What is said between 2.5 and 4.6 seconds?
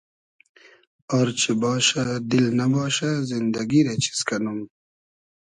نئباشۂ زیندئگی رۂ چیز کئنوم